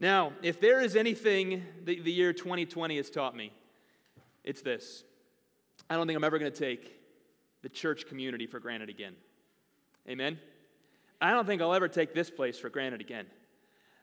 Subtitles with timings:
[0.00, 3.52] Now, if there is anything the, the year 2020 has taught me,
[4.42, 5.04] it's this.
[5.88, 7.00] I don't think I'm ever going to take
[7.62, 9.14] the church community for granted again.
[10.08, 10.38] Amen?
[11.20, 13.26] I don't think I'll ever take this place for granted again.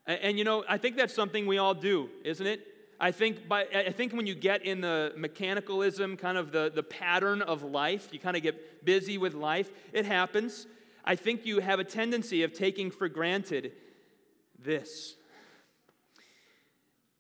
[0.08, 2.66] And, and, you know, I think that's something we all do, isn't it?
[3.00, 6.84] I think, by, I think when you get in the mechanicalism, kind of the, the
[6.84, 10.68] pattern of life, you kind of get busy with life, it happens.
[11.04, 13.72] I think you have a tendency of taking for granted
[14.64, 15.16] this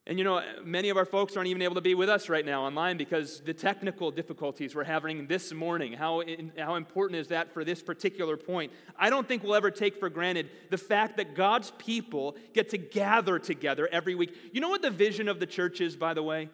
[0.07, 2.45] and you know, many of our folks aren't even able to be with us right
[2.45, 5.93] now online because the technical difficulties we're having this morning.
[5.93, 6.23] How,
[6.57, 8.71] how important is that for this particular point?
[8.97, 12.79] I don't think we'll ever take for granted the fact that God's people get to
[12.79, 14.35] gather together every week.
[14.51, 16.49] You know what the vision of the church is, by the way?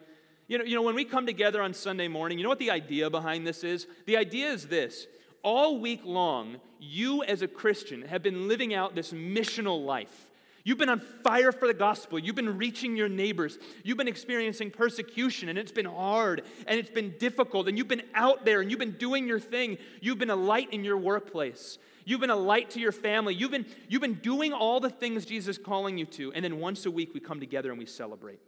[0.46, 2.70] You know, you know, when we come together on Sunday morning, you know what the
[2.70, 3.86] idea behind this is?
[4.04, 5.06] The idea is this
[5.42, 10.27] all week long, you as a Christian have been living out this missional life
[10.68, 12.18] You've been on fire for the gospel.
[12.18, 13.58] You've been reaching your neighbors.
[13.84, 17.68] You've been experiencing persecution, and it's been hard and it's been difficult.
[17.68, 19.78] And you've been out there and you've been doing your thing.
[20.02, 21.78] You've been a light in your workplace.
[22.04, 23.34] You've been a light to your family.
[23.34, 26.34] You've been, you've been doing all the things Jesus is calling you to.
[26.34, 28.40] And then once a week, we come together and we celebrate.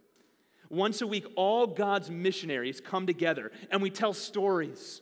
[0.69, 5.01] Once a week, all God's missionaries come together and we tell stories.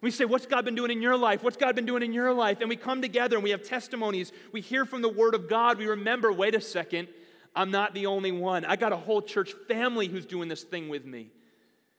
[0.00, 1.42] We say, What's God been doing in your life?
[1.42, 2.60] What's God been doing in your life?
[2.60, 4.32] And we come together and we have testimonies.
[4.52, 5.78] We hear from the Word of God.
[5.78, 7.08] We remember, wait a second,
[7.54, 8.64] I'm not the only one.
[8.64, 11.30] I got a whole church family who's doing this thing with me.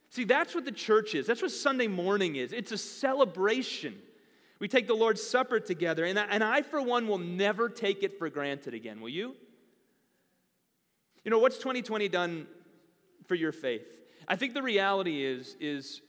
[0.09, 1.27] See, that's what the church is.
[1.27, 2.51] That's what Sunday morning is.
[2.51, 3.95] It's a celebration.
[4.59, 6.03] We take the Lord's Supper together.
[6.05, 8.99] And I, and I, for one, will never take it for granted again.
[9.01, 9.35] Will you?
[11.23, 12.47] You know, what's 2020 done
[13.25, 13.85] for your faith?
[14.27, 16.01] I think the reality is, is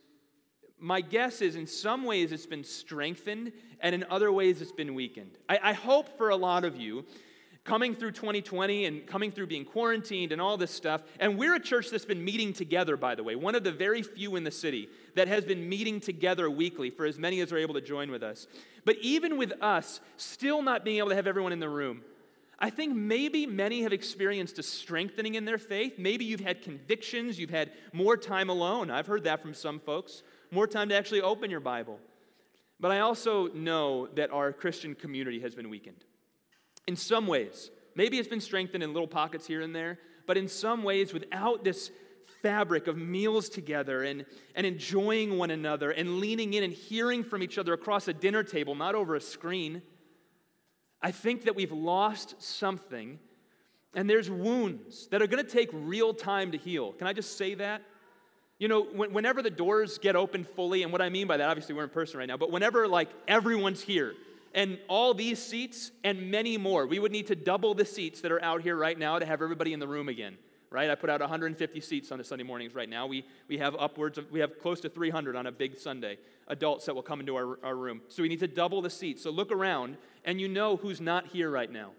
[0.83, 4.93] my guess is in some ways it's been strengthened, and in other ways it's been
[4.93, 5.31] weakened.
[5.47, 7.05] I, I, hope for a lot of you,
[7.63, 11.59] coming through 2020 and coming through being quarantined and all this stuff, and we're a
[11.59, 14.51] church that's been meeting together, by the way, one of the very few in the
[14.51, 18.11] city that has been meeting together weekly for as many as are able to join
[18.11, 18.47] with us.
[18.83, 22.01] But even with us still not being able to have everyone in the room,
[22.59, 25.97] I think maybe many have experienced a strengthening in their faith.
[25.97, 28.91] Maybe you've had convictions, you've had more time alone.
[28.91, 31.99] I've heard that from some folks more time to actually open your Bible.
[32.79, 36.03] But I also know that our Christian community has been weakened.
[36.87, 40.47] In some ways, maybe it's been strengthened in little pockets here and there, but in
[40.47, 41.91] some ways, without this
[42.41, 44.25] fabric of meals together and,
[44.55, 48.43] and enjoying one another and leaning in and hearing from each other across a dinner
[48.43, 49.81] table, not over a screen,
[51.01, 53.19] I think that we've lost something.
[53.95, 56.93] And there's wounds that are going to take real time to heal.
[56.93, 57.81] Can I just say that?
[58.59, 61.75] You know, whenever the doors get open fully, and what I mean by that, obviously
[61.75, 64.13] we're in person right now, but whenever like everyone's here
[64.53, 68.31] and all these seats and many more, we would need to double the seats that
[68.31, 70.37] are out here right now to have everybody in the room again,
[70.69, 70.89] right?
[70.89, 73.07] I put out 150 seats on the Sunday mornings right now.
[73.07, 76.85] We, we have upwards of, we have close to 300 on a big Sunday, adults
[76.85, 78.01] that will come into our, our room.
[78.09, 79.23] So we need to double the seats.
[79.23, 81.91] So look around and you know who's not here right now.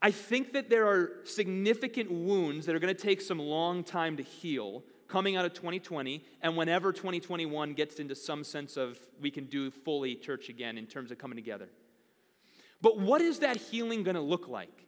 [0.00, 4.18] I think that there are significant wounds that are going to take some long time
[4.18, 9.30] to heal coming out of 2020 and whenever 2021 gets into some sense of we
[9.30, 11.68] can do fully church again in terms of coming together.
[12.80, 14.86] But what is that healing going to look like?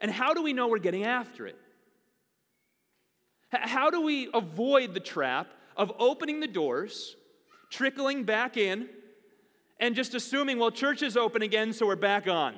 [0.00, 1.58] And how do we know we're getting after it?
[3.50, 7.16] How do we avoid the trap of opening the doors,
[7.70, 8.88] trickling back in,
[9.80, 12.54] and just assuming, well, church is open again, so we're back on?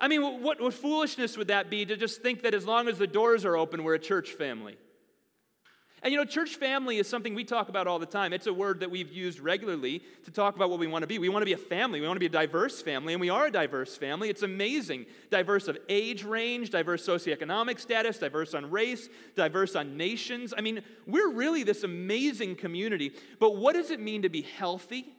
[0.00, 2.98] I mean, what, what foolishness would that be to just think that as long as
[2.98, 4.76] the doors are open, we're a church family?
[6.02, 8.32] And you know, church family is something we talk about all the time.
[8.32, 11.18] It's a word that we've used regularly to talk about what we want to be.
[11.18, 12.00] We want to be a family.
[12.00, 14.30] We want to be a diverse family, and we are a diverse family.
[14.30, 15.06] It's amazing.
[15.30, 20.54] Diverse of age range, diverse socioeconomic status, diverse on race, diverse on nations.
[20.56, 23.12] I mean, we're really this amazing community.
[23.40, 25.16] But what does it mean to be healthy?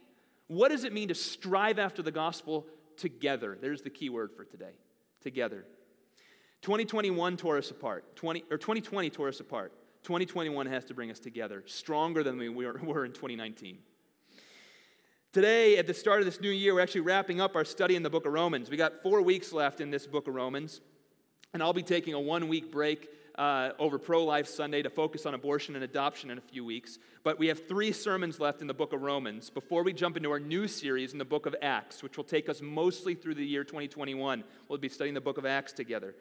[0.47, 2.65] What does it mean to strive after the gospel
[2.99, 3.57] together.
[3.59, 4.73] There's the key word for today
[5.21, 5.65] together.
[6.61, 8.15] 2021 tore us apart.
[8.15, 9.73] 20, or 2020 tore us apart.
[10.03, 12.75] 2021 has to bring us together, stronger than we were,
[13.05, 13.79] in 2019.
[15.31, 18.03] Today, at the start of this new year, we're actually wrapping up our study in
[18.03, 18.69] the book of Romans.
[18.69, 20.81] We got four weeks left in this book of Romans,
[21.53, 23.07] and I'll be taking a one week break
[23.39, 26.99] uh, over Pro Life Sunday to focus on abortion and adoption in a few weeks.
[27.23, 30.29] But we have three sermons left in the book of Romans before we jump into
[30.29, 33.45] our new series in the book of Acts, which will take us mostly through the
[33.45, 34.43] year 2021.
[34.67, 36.15] We'll be studying the book of Acts together.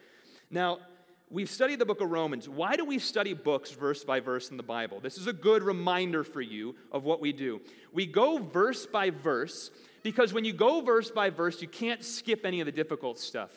[0.48, 0.78] Now,
[1.28, 2.48] we've studied the book of Romans.
[2.48, 5.00] Why do we study books verse by verse in the Bible?
[5.00, 7.60] This is a good reminder for you of what we do.
[7.92, 9.72] We go verse by verse
[10.04, 13.50] because when you go verse by verse, you can't skip any of the difficult stuff.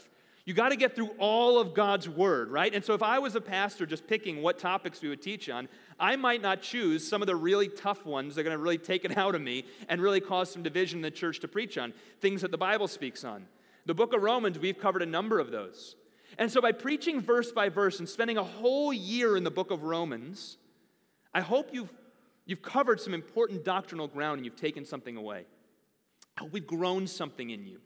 [0.45, 2.73] You got to get through all of God's word, right?
[2.73, 5.67] And so if I was a pastor just picking what topics we would teach on,
[5.99, 8.79] I might not choose some of the really tough ones that are going to really
[8.79, 11.77] take it out of me and really cause some division in the church to preach
[11.77, 13.45] on, things that the Bible speaks on.
[13.85, 15.95] The book of Romans, we've covered a number of those.
[16.39, 19.69] And so by preaching verse by verse and spending a whole year in the book
[19.69, 20.57] of Romans,
[21.33, 21.93] I hope you've,
[22.45, 25.45] you've covered some important doctrinal ground and you've taken something away.
[26.37, 27.79] I hope we've grown something in you.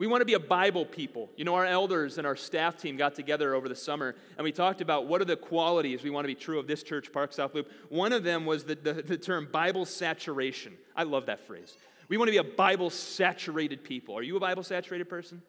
[0.00, 1.28] We want to be a Bible people.
[1.36, 4.50] You know, our elders and our staff team got together over the summer and we
[4.50, 7.34] talked about what are the qualities we want to be true of this church, Park
[7.34, 7.70] South Loop.
[7.90, 10.72] One of them was the, the, the term Bible saturation.
[10.96, 11.76] I love that phrase.
[12.08, 14.16] We want to be a Bible saturated people.
[14.16, 15.42] Are you a Bible saturated person?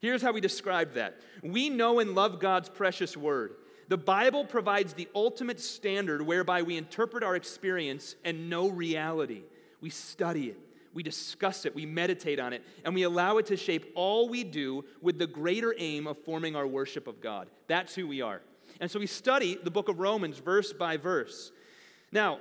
[0.00, 3.52] Here's how we describe that we know and love God's precious word.
[3.88, 9.44] The Bible provides the ultimate standard whereby we interpret our experience and know reality.
[9.80, 10.58] We study it,
[10.96, 14.42] we discuss it, we meditate on it, and we allow it to shape all we
[14.42, 17.48] do with the greater aim of forming our worship of God.
[17.68, 18.40] That's who we are.
[18.80, 21.52] And so we study the book of Romans verse by verse.
[22.12, 22.38] Now,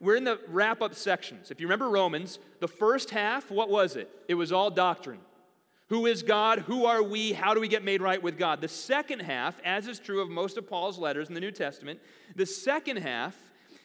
[0.00, 1.50] we're in the wrap up sections.
[1.50, 4.10] If you remember Romans, the first half, what was it?
[4.26, 5.20] It was all doctrine.
[5.90, 6.60] Who is God?
[6.60, 7.34] Who are we?
[7.34, 8.62] How do we get made right with God?
[8.62, 12.00] The second half, as is true of most of Paul's letters in the New Testament,
[12.36, 13.36] the second half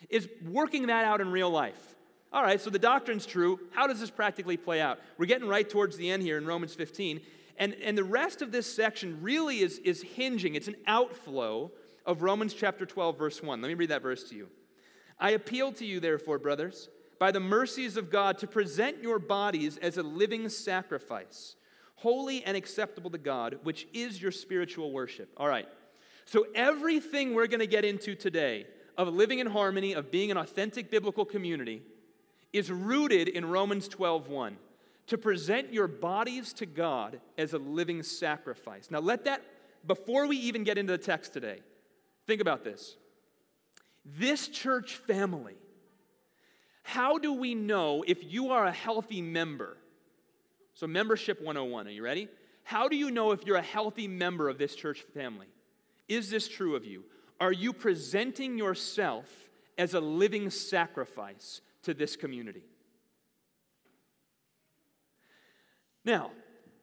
[0.10, 1.93] is working that out in real life.
[2.34, 3.60] All right, so the doctrine's true.
[3.72, 5.00] How does this practically play out?
[5.20, 7.22] We're getting right towards the end here in Romans 15.
[7.60, 11.72] And, and the rest of this section really is, is hinging, it's an outflow
[12.08, 13.62] of Romans chapter 12, verse 1.
[13.62, 14.48] Let me read that verse to you.
[15.20, 16.90] I appeal to you, therefore, brothers,
[17.20, 21.56] by the mercies of God, to present your bodies as a living sacrifice,
[21.98, 25.30] holy and acceptable to God, which is your spiritual worship.
[25.38, 25.68] All right,
[26.26, 28.66] so everything we're going to get into today
[28.98, 31.84] of living in harmony, of being an authentic biblical community,
[32.54, 34.58] is rooted in Romans 12:1
[35.08, 38.90] to present your bodies to God as a living sacrifice.
[38.90, 39.44] Now let that
[39.86, 41.62] before we even get into the text today.
[42.26, 42.96] Think about this.
[44.06, 45.58] This church family
[46.84, 49.78] how do we know if you are a healthy member?
[50.76, 52.28] So, membership 101, are you ready?
[52.64, 55.48] How do you know if you're a healthy member of this church family?
[56.08, 57.04] Is this true of you?
[57.40, 62.64] Are you presenting yourself as a living sacrifice to this community.
[66.06, 66.32] Now,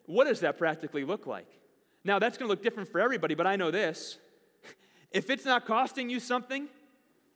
[0.06, 1.46] what does that practically look like?
[2.04, 4.18] Now, that's going to look different for everybody, but I know this.
[5.12, 6.68] If it's not costing you something,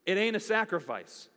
[0.07, 1.29] it ain't a sacrifice.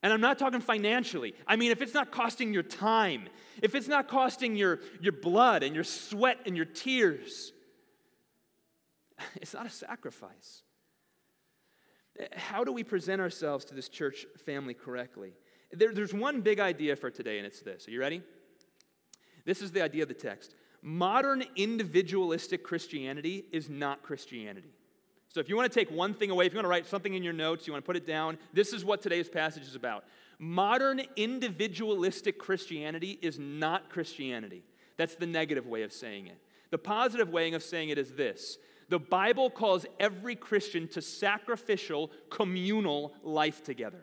[0.00, 1.34] And I'm not talking financially.
[1.44, 3.28] I mean, if it's not costing your time,
[3.60, 7.52] if it's not costing your, your blood and your sweat and your tears,
[9.42, 10.62] it's not a sacrifice.
[12.34, 15.32] How do we present ourselves to this church family correctly?
[15.72, 17.86] There, there's one big idea for today, and it's this.
[17.86, 18.22] Are you ready?
[19.44, 20.54] This is the idea of the text.
[20.82, 24.70] Modern individualistic Christianity is not Christianity.
[25.28, 27.14] So, if you want to take one thing away, if you want to write something
[27.14, 29.76] in your notes, you want to put it down, this is what today's passage is
[29.76, 30.04] about.
[30.40, 34.64] Modern individualistic Christianity is not Christianity.
[34.96, 36.38] That's the negative way of saying it.
[36.70, 38.58] The positive way of saying it is this
[38.90, 44.02] the Bible calls every Christian to sacrificial, communal life together.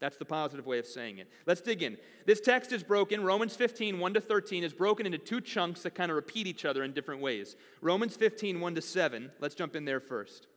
[0.00, 1.30] That's the positive way of saying it.
[1.46, 1.96] Let's dig in.
[2.26, 5.94] This text is broken, Romans 15, 1 to 13, is broken into two chunks that
[5.94, 7.54] kind of repeat each other in different ways.
[7.80, 10.48] Romans 15, 1 to 7, let's jump in there first.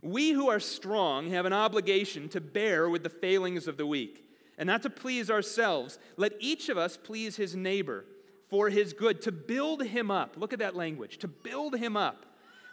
[0.00, 4.24] We who are strong have an obligation to bear with the failings of the weak,
[4.56, 5.98] and not to please ourselves.
[6.16, 8.04] Let each of us please his neighbor
[8.48, 10.36] for his good, to build him up.
[10.36, 12.26] Look at that language to build him up.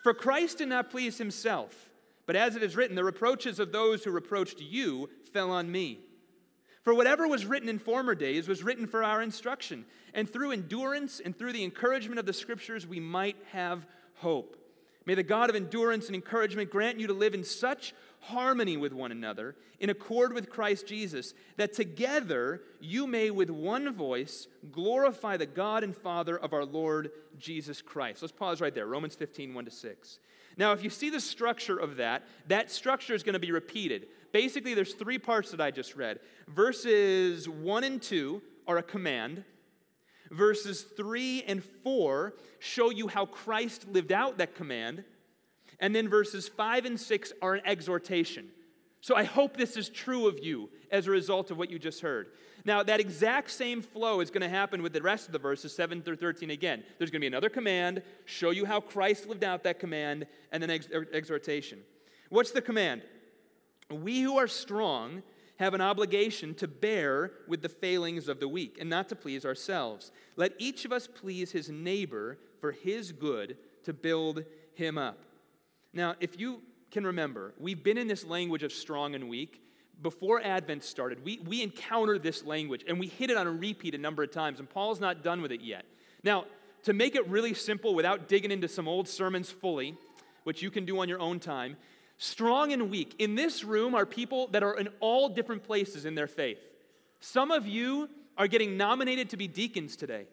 [0.04, 1.90] For Christ did not please himself,
[2.26, 6.00] but as it is written, the reproaches of those who reproached you fell on me.
[6.84, 11.22] For whatever was written in former days was written for our instruction, and through endurance
[11.24, 14.58] and through the encouragement of the scriptures we might have hope.
[15.06, 18.94] May the God of endurance and encouragement grant you to live in such harmony with
[18.94, 25.36] one another, in accord with Christ Jesus, that together you may with one voice glorify
[25.36, 28.22] the God and Father of our Lord Jesus Christ.
[28.22, 28.86] Let's pause right there.
[28.86, 30.20] Romans 15, 1 to 6.
[30.56, 34.08] Now, if you see the structure of that, that structure is going to be repeated.
[34.32, 36.20] Basically, there's three parts that I just read.
[36.48, 39.44] Verses 1 and 2 are a command.
[40.34, 45.04] Verses 3 and 4 show you how Christ lived out that command.
[45.80, 48.50] And then verses 5 and 6 are an exhortation.
[49.00, 52.02] So I hope this is true of you as a result of what you just
[52.02, 52.28] heard.
[52.66, 55.76] Now, that exact same flow is going to happen with the rest of the verses,
[55.76, 56.84] 7 through 13 again.
[56.98, 60.64] There's going to be another command, show you how Christ lived out that command, and
[60.64, 61.80] then ex- exhortation.
[62.30, 63.04] What's the command?
[63.92, 65.22] We who are strong
[65.64, 69.46] have an obligation to bear with the failings of the weak and not to please
[69.46, 70.12] ourselves.
[70.36, 74.44] Let each of us please his neighbor for his good to build
[74.76, 75.20] him up.
[75.94, 79.62] Now, if you can remember, we've been in this language of strong and weak.
[80.02, 83.96] Before Advent started, we, we encountered this language and we hit it on a repeat
[83.96, 85.86] a number of times, and Paul's not done with it yet.
[86.24, 86.46] Now,
[86.84, 89.98] to make it really simple without digging into some old sermons fully,
[90.44, 91.78] which you can do on your own time,
[92.18, 93.16] strong and weak.
[93.20, 96.60] In this room are people that are in all different places in their faith.
[97.20, 100.26] Some of you are getting nominated to be deacons today.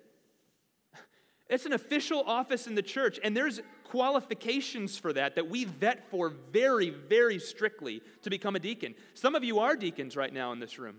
[1.48, 6.08] It's an official office in the church, and there's qualifications for that that we vet
[6.08, 8.94] for very, very strictly to become a deacon.
[9.14, 10.98] Some of you are deacons right now in this room.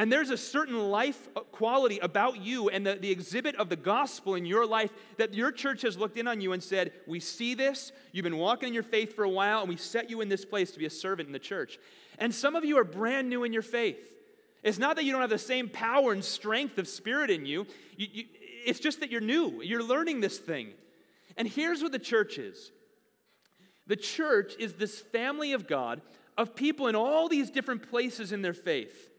[0.00, 4.34] And there's a certain life quality about you and the, the exhibit of the gospel
[4.34, 7.52] in your life that your church has looked in on you and said, We see
[7.52, 10.30] this, you've been walking in your faith for a while, and we set you in
[10.30, 11.78] this place to be a servant in the church.
[12.18, 14.14] And some of you are brand new in your faith.
[14.62, 17.66] It's not that you don't have the same power and strength of spirit in you,
[17.98, 18.24] you, you
[18.64, 19.60] it's just that you're new.
[19.62, 20.70] You're learning this thing.
[21.36, 22.72] And here's what the church is
[23.86, 26.00] the church is this family of God
[26.38, 29.09] of people in all these different places in their faith.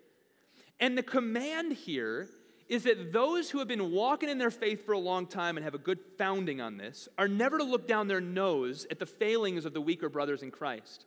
[0.81, 2.27] And the command here
[2.67, 5.63] is that those who have been walking in their faith for a long time and
[5.63, 9.05] have a good founding on this are never to look down their nose at the
[9.05, 11.05] failings of the weaker brothers in Christ.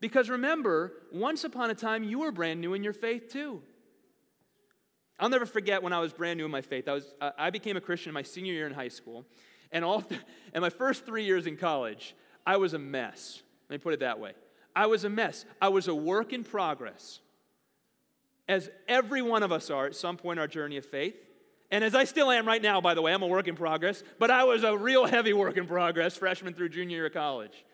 [0.00, 3.62] Because remember, once upon a time, you were brand new in your faith too.
[5.18, 6.88] I'll never forget when I was brand new in my faith.
[6.88, 9.24] I, was, uh, I became a Christian in my senior year in high school.
[9.72, 10.20] And, all th-
[10.52, 13.42] and my first three years in college, I was a mess.
[13.70, 14.32] Let me put it that way.
[14.74, 15.46] I was a mess.
[15.62, 17.20] I was a work in progress.
[18.48, 21.16] As every one of us are at some point in our journey of faith.
[21.70, 24.04] And as I still am right now, by the way, I'm a work in progress,
[24.18, 27.64] but I was a real heavy work in progress freshman through junior year of college.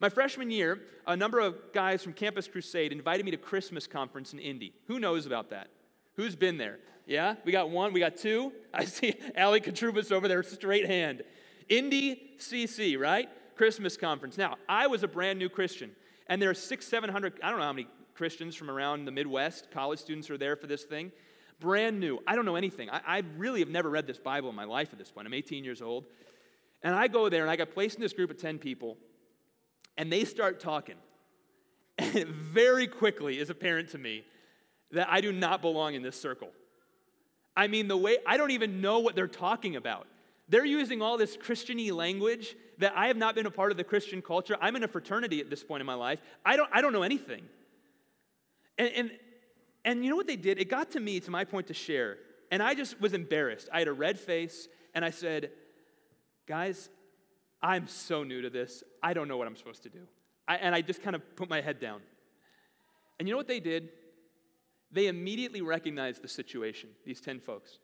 [0.00, 4.32] My freshman year, a number of guys from Campus Crusade invited me to Christmas conference
[4.32, 4.74] in Indy.
[4.88, 5.68] Who knows about that?
[6.16, 6.78] Who's been there?
[7.06, 8.52] Yeah, we got one, we got two.
[8.74, 11.22] I see Ali Katrubas over there, straight hand.
[11.68, 13.28] Indy CC, right?
[13.56, 14.36] Christmas conference.
[14.36, 15.92] Now, I was a brand new Christian,
[16.28, 19.10] and there are six, seven hundred, I don't know how many Christians from around the
[19.10, 21.12] Midwest, college students are there for this thing.
[21.60, 22.18] Brand new.
[22.26, 22.90] I don't know anything.
[22.90, 25.26] I, I really have never read this Bible in my life at this point.
[25.26, 26.04] I'm 18 years old.
[26.82, 28.96] And I go there, and I got placed in this group of 10 people,
[29.96, 30.96] and they start talking.
[31.98, 34.24] And very quickly is apparent to me
[34.92, 36.50] that I do not belong in this circle.
[37.56, 40.06] I mean, the way I don't even know what they're talking about.
[40.48, 43.84] They're using all this Christiany language that I have not been a part of the
[43.84, 44.56] Christian culture.
[44.60, 46.20] I'm in a fraternity at this point in my life.
[46.44, 47.48] I don't, I don't know anything.
[48.78, 49.10] And, and,
[49.84, 50.58] and you know what they did?
[50.58, 52.18] It got to me, to my point to share.
[52.50, 53.68] And I just was embarrassed.
[53.72, 55.50] I had a red face, and I said,
[56.46, 56.88] Guys,
[57.60, 58.84] I'm so new to this.
[59.02, 60.06] I don't know what I'm supposed to do.
[60.46, 62.00] I, and I just kind of put my head down.
[63.18, 63.88] And you know what they did?
[64.92, 67.78] They immediately recognized the situation, these 10 folks,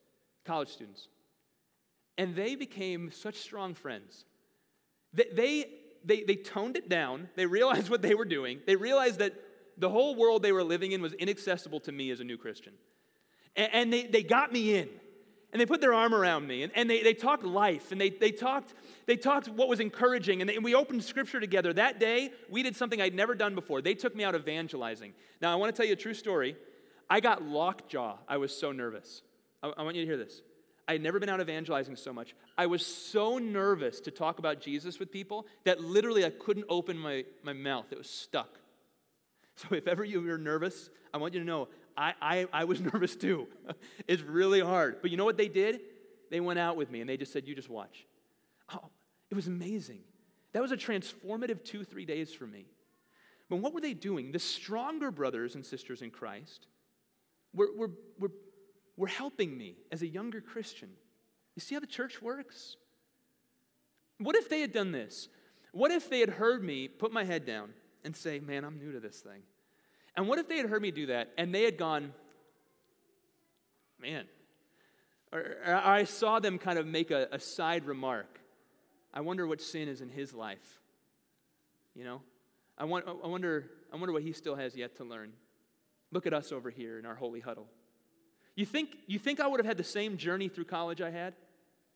[0.44, 1.08] college students.
[2.16, 4.24] And they became such strong friends.
[5.12, 5.66] They, they,
[6.04, 7.28] they, they toned it down.
[7.34, 8.60] They realized what they were doing.
[8.66, 9.34] They realized that
[9.78, 12.74] the whole world they were living in was inaccessible to me as a new Christian.
[13.56, 14.88] And, and they, they got me in.
[15.52, 18.08] And they put their arm around me and, and they, they talked life and they,
[18.08, 18.72] they, talked,
[19.04, 20.40] they talked what was encouraging.
[20.40, 21.74] And, they, and we opened scripture together.
[21.74, 23.82] That day, we did something I'd never done before.
[23.82, 25.12] They took me out evangelizing.
[25.42, 26.56] Now, I want to tell you a true story.
[27.10, 28.16] I got lockjaw.
[28.26, 29.20] I was so nervous.
[29.62, 30.40] I, I want you to hear this.
[30.88, 32.34] I had never been out evangelizing so much.
[32.56, 36.98] I was so nervous to talk about Jesus with people that literally I couldn't open
[36.98, 37.86] my, my mouth.
[37.90, 38.58] It was stuck.
[39.68, 42.80] So if ever you were nervous, I want you to know I, I, I was
[42.92, 43.48] nervous too.
[44.08, 45.02] it's really hard.
[45.02, 45.80] But you know what they did?
[46.30, 48.06] They went out with me and they just said, You just watch.
[48.72, 48.88] Oh,
[49.30, 50.00] it was amazing.
[50.52, 52.66] That was a transformative two, three days for me.
[53.48, 54.32] But what were they doing?
[54.32, 56.66] The stronger brothers and sisters in Christ
[57.54, 58.32] were, were, were,
[58.96, 60.88] were helping me as a younger Christian.
[61.54, 62.76] You see how the church works?
[64.18, 65.28] What if they had done this?
[65.72, 67.70] What if they had heard me put my head down
[68.04, 69.42] and say, Man, I'm new to this thing?
[70.16, 72.12] And what if they had heard me do that and they had gone,
[74.00, 74.26] Man,
[75.32, 78.40] or, or I saw them kind of make a, a side remark.
[79.14, 80.80] I wonder what sin is in his life.
[81.94, 82.22] You know?
[82.76, 85.32] I, want, I, wonder, I wonder what he still has yet to learn.
[86.10, 87.66] Look at us over here in our holy huddle.
[88.54, 91.34] You think, you think I would have had the same journey through college I had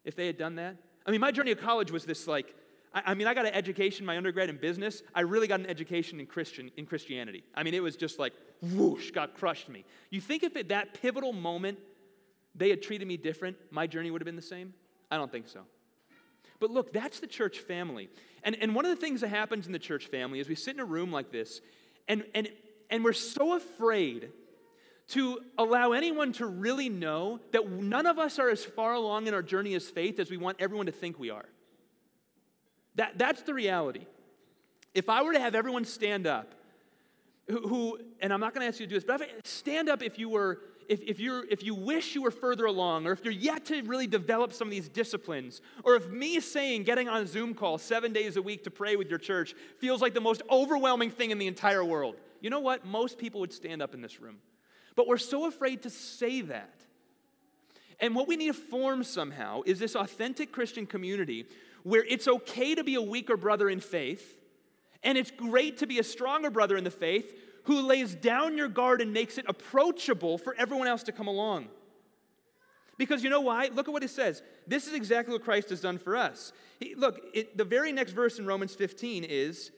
[0.04, 0.76] if they had done that?
[1.06, 2.54] I mean, my journey of college was this like,
[2.96, 5.02] I, I mean, I got an education, my undergrad in business.
[5.14, 7.44] I really got an education in Christian in Christianity.
[7.54, 9.84] I mean, it was just like whoosh, got crushed me.
[10.10, 11.78] You think if at that pivotal moment
[12.54, 14.74] they had treated me different, my journey would have been the same?
[15.10, 15.60] I don't think so.
[16.58, 18.08] But look, that's the church family.
[18.42, 20.74] And, and one of the things that happens in the church family is we sit
[20.74, 21.60] in a room like this,
[22.08, 22.48] and, and
[22.90, 24.30] and we're so afraid
[25.08, 29.34] to allow anyone to really know that none of us are as far along in
[29.34, 31.46] our journey as faith as we want everyone to think we are.
[32.96, 34.06] That, that's the reality.
[34.94, 36.54] If I were to have everyone stand up,
[37.48, 40.02] who, who and I'm not going to ask you to do this, but stand up
[40.02, 43.22] if you were, if, if you're, if you wish you were further along, or if
[43.22, 47.22] you're yet to really develop some of these disciplines, or if me saying getting on
[47.22, 50.20] a Zoom call seven days a week to pray with your church feels like the
[50.20, 52.16] most overwhelming thing in the entire world.
[52.40, 52.86] You know what?
[52.86, 54.38] Most people would stand up in this room.
[54.94, 56.72] But we're so afraid to say that.
[58.00, 61.46] And what we need to form somehow is this authentic Christian community
[61.86, 64.36] where it's okay to be a weaker brother in faith,
[65.04, 68.66] and it's great to be a stronger brother in the faith who lays down your
[68.66, 71.68] guard and makes it approachable for everyone else to come along.
[72.98, 73.70] Because you know why?
[73.72, 74.42] Look at what it says.
[74.66, 76.52] This is exactly what Christ has done for us.
[76.80, 79.70] He, look, it, the very next verse in Romans 15 is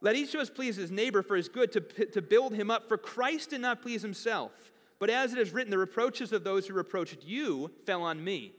[0.00, 2.86] let each of us please his neighbor for his good, to, to build him up.
[2.86, 4.52] For Christ did not please himself.
[5.00, 8.52] But as it is written, the reproaches of those who reproached you fell on me.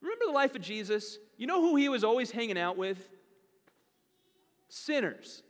[0.00, 1.18] Remember the life of Jesus?
[1.40, 3.08] You know who he was always hanging out with?
[4.68, 5.42] Sinners.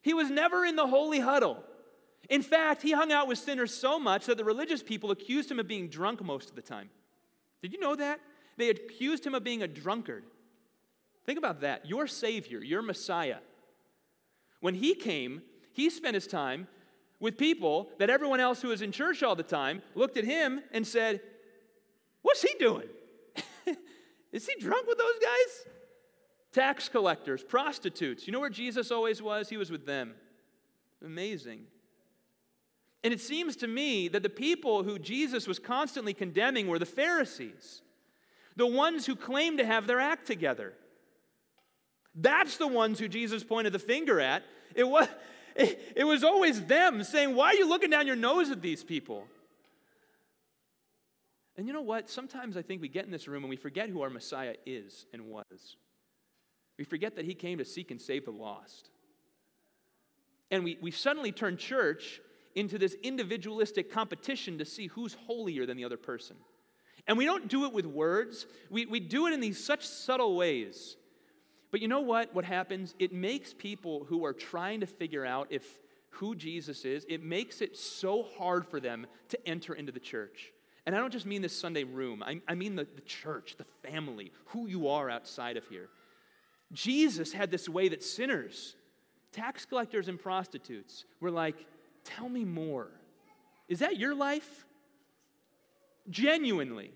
[0.00, 1.64] He was never in the holy huddle.
[2.30, 5.58] In fact, he hung out with sinners so much that the religious people accused him
[5.58, 6.88] of being drunk most of the time.
[7.62, 8.20] Did you know that?
[8.58, 10.22] They accused him of being a drunkard.
[11.24, 11.86] Think about that.
[11.86, 13.38] Your Savior, your Messiah,
[14.60, 16.68] when he came, he spent his time
[17.18, 20.62] with people that everyone else who was in church all the time looked at him
[20.70, 21.20] and said,
[22.22, 22.86] What's he doing?
[24.36, 25.72] Is he drunk with those guys?
[26.52, 28.26] Tax collectors, prostitutes.
[28.26, 29.48] You know where Jesus always was?
[29.48, 30.12] He was with them.
[31.02, 31.62] Amazing.
[33.02, 36.84] And it seems to me that the people who Jesus was constantly condemning were the
[36.84, 37.80] Pharisees,
[38.56, 40.74] the ones who claimed to have their act together.
[42.14, 44.42] That's the ones who Jesus pointed the finger at.
[44.74, 45.08] It was,
[45.56, 48.84] it, it was always them saying, Why are you looking down your nose at these
[48.84, 49.28] people?
[51.56, 52.10] And you know what?
[52.10, 55.06] Sometimes I think we get in this room and we forget who our Messiah is
[55.12, 55.76] and was.
[56.78, 58.90] We forget that he came to seek and save the lost.
[60.50, 62.20] And we, we suddenly turn church
[62.54, 66.36] into this individualistic competition to see who's holier than the other person.
[67.06, 70.36] And we don't do it with words, we, we do it in these such subtle
[70.36, 70.96] ways
[71.70, 72.34] but you know what?
[72.34, 72.94] What happens?
[72.98, 75.62] It makes people who are trying to figure out if
[76.08, 80.52] who Jesus is, it makes it so hard for them to enter into the church.
[80.86, 83.66] And I don't just mean this Sunday room, I, I mean the, the church, the
[83.88, 85.88] family, who you are outside of here.
[86.72, 88.76] Jesus had this way that sinners,
[89.32, 91.56] tax collectors, and prostitutes were like,
[92.04, 92.88] Tell me more.
[93.68, 94.64] Is that your life?
[96.08, 96.92] Genuinely.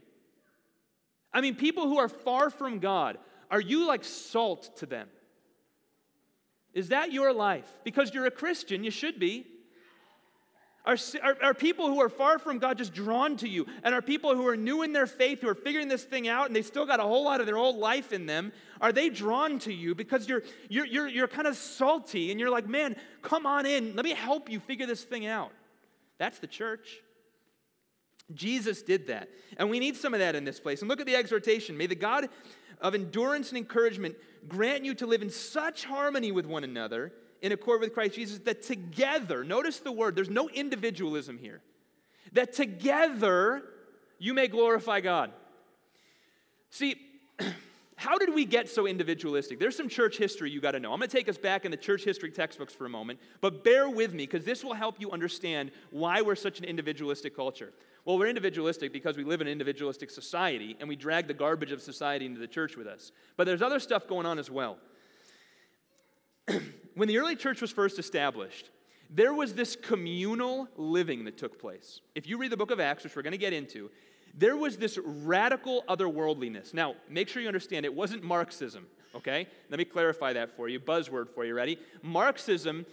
[1.33, 3.18] I mean, people who are far from God,
[3.50, 5.09] are you like salt to them?
[6.72, 7.68] Is that your life?
[7.83, 9.46] Because you're a Christian, you should be.
[10.87, 13.66] Are, are, are, people who are far from God just drawn to you?
[13.85, 16.47] And are people who are new in their faith, who are figuring this thing out,
[16.47, 19.11] and they still got a whole lot of their old life in them, are they
[19.11, 22.97] drawn to you because you're, you're, you're, you're kind of salty and you're like, man,
[23.21, 25.53] come on in, let me help you figure this thing out?
[26.16, 27.01] That's the church.
[28.33, 29.29] Jesus did that.
[29.59, 30.81] And we need some of that in this place.
[30.81, 31.77] And look at the exhortation.
[31.77, 32.29] May the God
[32.81, 34.16] of endurance and encouragement
[34.49, 38.38] grant you to live in such harmony with one another in accord with Christ Jesus
[38.40, 41.61] that together, notice the word, there's no individualism here,
[42.33, 43.62] that together
[44.18, 45.33] you may glorify God.
[46.70, 46.96] See,
[47.96, 49.59] how did we get so individualistic?
[49.59, 50.92] There's some church history you got to know.
[50.92, 53.64] I'm going to take us back in the church history textbooks for a moment, but
[53.64, 57.72] bear with me because this will help you understand why we're such an individualistic culture.
[58.05, 61.72] Well, we're individualistic because we live in an individualistic society and we drag the garbage
[61.72, 63.12] of society into the church with us.
[63.37, 64.79] But there's other stuff going on as well.
[66.94, 68.70] when the early church was first established,
[69.09, 72.00] there was this communal living that took place.
[72.14, 73.90] If you read the book of Acts, which we're going to get into,
[74.35, 76.72] there was this radical otherworldliness.
[76.72, 79.48] Now, make sure you understand it wasn't Marxism, okay?
[79.68, 80.79] Let me clarify that for you.
[80.79, 81.79] Buzzword for you, ready?
[82.03, 82.87] Marxism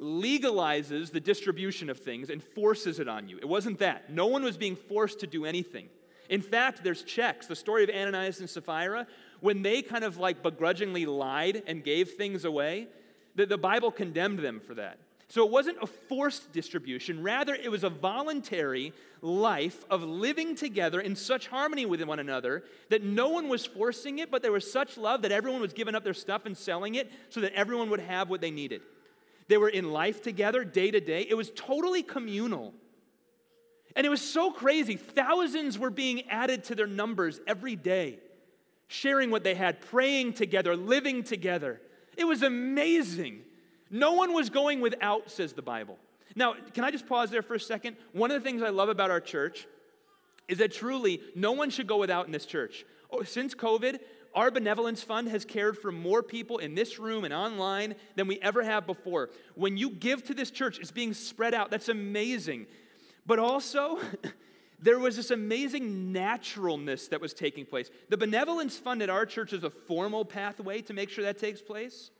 [0.00, 3.38] legalizes the distribution of things and forces it on you.
[3.38, 4.10] It wasn't that.
[4.12, 5.88] No one was being forced to do anything.
[6.28, 7.46] In fact, there's checks.
[7.46, 9.06] The story of Ananias and Sapphira,
[9.40, 12.88] when they kind of like begrudgingly lied and gave things away,
[13.36, 14.98] the, the Bible condemned them for that.
[15.28, 21.00] So it wasn't a forced distribution, rather, it was a voluntary life of living together
[21.00, 24.70] in such harmony with one another that no one was forcing it, but there was
[24.70, 27.90] such love that everyone was giving up their stuff and selling it so that everyone
[27.90, 28.82] would have what they needed.
[29.48, 31.26] They were in life together day to day.
[31.28, 32.72] It was totally communal.
[33.96, 34.96] And it was so crazy.
[34.96, 38.20] Thousands were being added to their numbers every day,
[38.86, 41.80] sharing what they had, praying together, living together.
[42.16, 43.42] It was amazing.
[43.90, 45.98] No one was going without, says the Bible.
[46.34, 47.96] Now, can I just pause there for a second?
[48.12, 49.66] One of the things I love about our church
[50.48, 52.84] is that truly no one should go without in this church.
[53.10, 53.98] Oh, since COVID,
[54.34, 58.38] our benevolence fund has cared for more people in this room and online than we
[58.40, 59.30] ever have before.
[59.54, 61.70] When you give to this church, it's being spread out.
[61.70, 62.66] That's amazing.
[63.24, 63.98] But also,
[64.78, 67.90] there was this amazing naturalness that was taking place.
[68.08, 71.62] The benevolence fund at our church is a formal pathway to make sure that takes
[71.62, 72.10] place.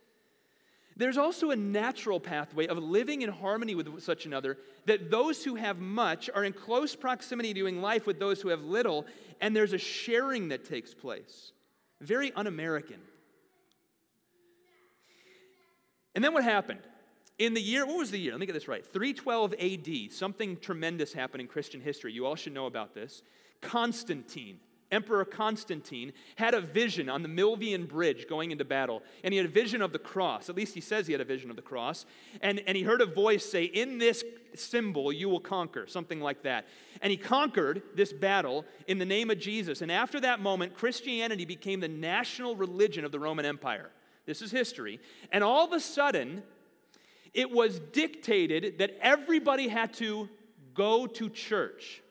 [0.97, 5.57] There's also a natural pathway of living in harmony with such another that those who
[5.57, 9.05] have much are in close proximity doing life with those who have little,
[9.43, 11.53] and there's a sharing that takes place.
[12.01, 13.01] Very un American.
[16.15, 16.81] And then what happened?
[17.39, 18.33] In the year, what was the year?
[18.33, 22.13] Let me get this right 312 AD, something tremendous happened in Christian history.
[22.13, 23.23] You all should know about this.
[23.61, 24.59] Constantine,
[24.91, 29.03] Emperor Constantine, had a vision on the Milvian Bridge going into battle.
[29.23, 30.49] And he had a vision of the cross.
[30.49, 32.07] At least he says he had a vision of the cross.
[32.41, 36.43] And, and he heard a voice say, In this symbol you will conquer, something like
[36.45, 36.67] that.
[37.03, 39.83] And he conquered this battle in the name of Jesus.
[39.83, 43.91] And after that moment, Christianity became the national religion of the Roman Empire.
[44.25, 45.01] This is history.
[45.31, 46.43] And all of a sudden,
[47.37, 50.29] it was dictated that everybody had to
[50.75, 52.03] go to church.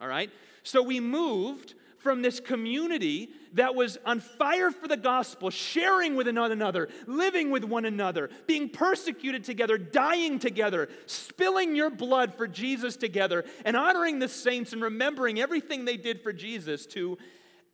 [0.00, 0.30] All right?
[0.62, 6.26] So we moved from this community that was on fire for the gospel, sharing with
[6.26, 12.46] one another, living with one another, being persecuted together, dying together, spilling your blood for
[12.46, 17.18] Jesus together, and honoring the saints and remembering everything they did for Jesus, to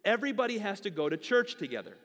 [0.05, 1.97] everybody has to go to church together.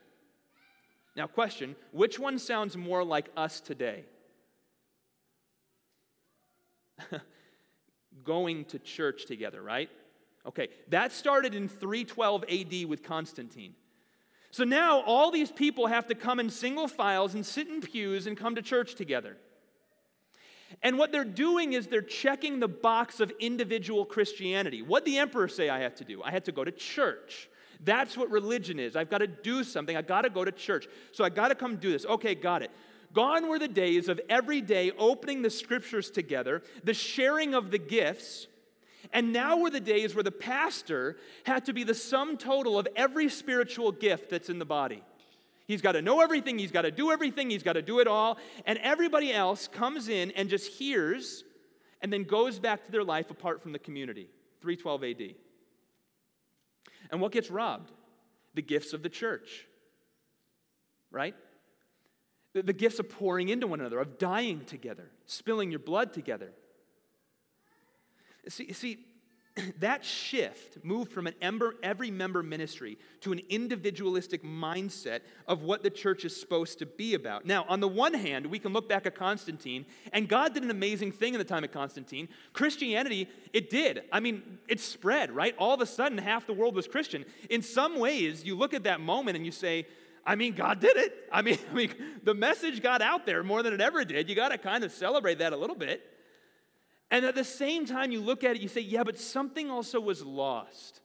[1.16, 4.04] Now, question which one sounds more like us today?
[8.24, 9.90] Going to church together, right?
[10.46, 13.74] Okay, that started in 312 AD with Constantine.
[14.50, 18.26] So now all these people have to come in single files and sit in pews
[18.26, 19.36] and come to church together.
[20.82, 24.82] And what they're doing is they're checking the box of individual Christianity.
[24.82, 26.22] What the emperor say I have to do?
[26.22, 27.48] I have to go to church.
[27.82, 28.96] That's what religion is.
[28.96, 29.96] I've got to do something.
[29.96, 30.86] I've got to go to church.
[31.12, 32.06] So I got to come do this.
[32.06, 32.70] Okay, got it.
[33.14, 37.78] Gone were the days of every day opening the scriptures together, the sharing of the
[37.78, 38.48] gifts,
[39.12, 42.88] and now were the days where the pastor had to be the sum total of
[42.96, 45.02] every spiritual gift that's in the body.
[45.66, 48.08] He's got to know everything, he's got to do everything, he's got to do it
[48.08, 48.36] all.
[48.66, 51.44] And everybody else comes in and just hears
[52.02, 54.28] and then goes back to their life apart from the community.
[54.60, 55.34] 312 AD.
[57.10, 57.92] And what gets robbed?
[58.54, 59.66] The gifts of the church,
[61.10, 61.34] right?
[62.54, 66.52] The, gifts of pouring into one another, of dying together, spilling your blood together.
[68.48, 69.04] See, see
[69.80, 75.82] that shift moved from an ember, every member ministry to an individualistic mindset of what
[75.82, 77.46] the church is supposed to be about.
[77.46, 80.70] Now, on the one hand, we can look back at Constantine, and God did an
[80.70, 82.28] amazing thing in the time of Constantine.
[82.52, 84.02] Christianity, it did.
[84.12, 85.54] I mean, it spread, right?
[85.58, 87.24] All of a sudden, half the world was Christian.
[87.50, 89.86] In some ways, you look at that moment and you say,
[90.26, 91.14] I mean, God did it.
[91.30, 94.28] I mean, I mean, the message got out there more than it ever did.
[94.28, 96.02] You got to kind of celebrate that a little bit.
[97.10, 100.00] And at the same time, you look at it, you say, yeah, but something also
[100.00, 101.00] was lost.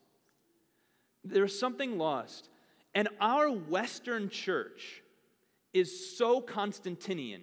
[1.24, 2.50] There's something lost.
[2.96, 5.04] And our Western church
[5.74, 7.42] is so Constantinian,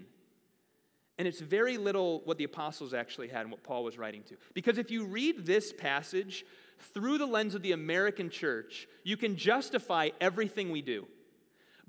[1.19, 4.37] and it's very little what the apostles actually had and what Paul was writing to.
[4.55, 6.45] Because if you read this passage
[6.93, 11.07] through the lens of the American church, you can justify everything we do.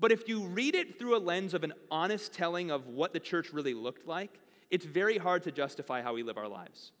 [0.00, 3.20] But if you read it through a lens of an honest telling of what the
[3.20, 4.38] church really looked like,
[4.70, 6.92] it's very hard to justify how we live our lives.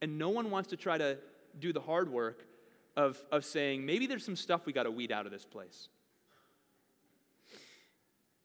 [0.00, 1.18] And no one wants to try to
[1.58, 2.46] do the hard work
[2.96, 5.88] of, of saying, maybe there's some stuff we got to weed out of this place.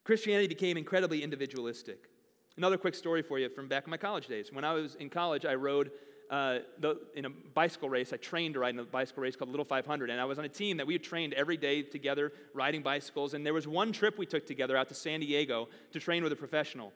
[0.03, 2.09] Christianity became incredibly individualistic.
[2.57, 4.51] Another quick story for you from back in my college days.
[4.51, 5.91] When I was in college, I rode
[6.29, 8.13] uh, the, in a bicycle race.
[8.13, 10.45] I trained to ride in a bicycle race called Little 500, and I was on
[10.45, 13.33] a team that we had trained every day together riding bicycles.
[13.33, 16.31] And there was one trip we took together out to San Diego to train with
[16.31, 16.93] a professional.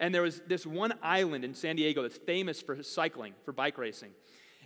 [0.00, 3.78] And there was this one island in San Diego that's famous for cycling, for bike
[3.78, 4.10] racing.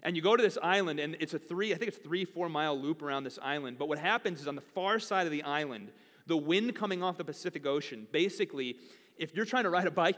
[0.03, 2.49] And you go to this island, and it's a three, I think it's three, four
[2.49, 3.79] mile loop around this island.
[3.79, 5.91] But what happens is on the far side of the island,
[6.27, 8.77] the wind coming off the Pacific Ocean, basically,
[9.19, 10.17] if you're trying to ride a bike,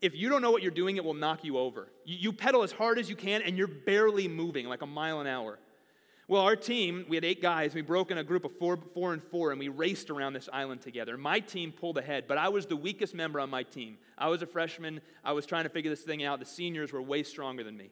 [0.00, 1.88] if you don't know what you're doing, it will knock you over.
[2.04, 5.20] You, you pedal as hard as you can, and you're barely moving, like a mile
[5.20, 5.58] an hour.
[6.28, 7.74] Well, our team, we had eight guys.
[7.74, 10.48] We broke in a group of four, four and four, and we raced around this
[10.52, 11.16] island together.
[11.16, 13.98] My team pulled ahead, but I was the weakest member on my team.
[14.16, 15.00] I was a freshman.
[15.24, 16.40] I was trying to figure this thing out.
[16.40, 17.90] The seniors were way stronger than me.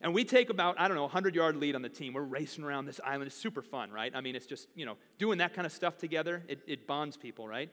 [0.00, 2.12] And we take about, I don't know, a 100 yard lead on the team.
[2.12, 3.26] We're racing around this island.
[3.28, 4.12] It's super fun, right?
[4.14, 7.16] I mean, it's just, you know, doing that kind of stuff together, it, it bonds
[7.16, 7.70] people, right?